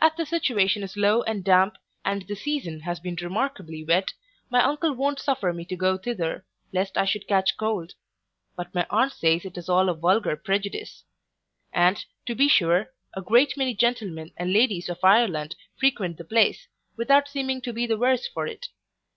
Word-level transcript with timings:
As 0.00 0.12
the 0.16 0.24
situation 0.24 0.84
is 0.84 0.96
low 0.96 1.24
and 1.24 1.42
damp, 1.42 1.78
and 2.04 2.22
the 2.22 2.36
season 2.36 2.78
has 2.82 3.00
been 3.00 3.16
remarkably 3.20 3.82
wet, 3.82 4.12
my 4.48 4.62
uncle 4.62 4.92
won't 4.92 5.18
suffer 5.18 5.52
me 5.52 5.64
to 5.64 5.74
go 5.74 5.98
thither, 5.98 6.46
lest 6.72 6.96
I 6.96 7.04
should 7.04 7.26
catch 7.26 7.56
cold: 7.56 7.94
but 8.54 8.72
my 8.72 8.86
aunt 8.88 9.10
says 9.10 9.44
it 9.44 9.58
is 9.58 9.68
all 9.68 9.88
a 9.88 9.94
vulgar 9.96 10.36
prejudice; 10.36 11.02
and, 11.72 12.04
to 12.26 12.36
be 12.36 12.46
sure, 12.46 12.92
a 13.14 13.20
great 13.20 13.56
many 13.56 13.74
gentlemen 13.74 14.30
and 14.36 14.52
ladies 14.52 14.88
of 14.88 15.02
Ireland 15.02 15.56
frequent 15.76 16.18
the 16.18 16.24
place, 16.24 16.68
without 16.96 17.26
seeming 17.26 17.60
to 17.62 17.72
be 17.72 17.84
the 17.84 17.98
worse 17.98 18.28
for 18.28 18.46
it. 18.46 18.68